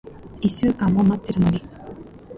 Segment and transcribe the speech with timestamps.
[0.41, 1.61] 一週間も待ってるのに。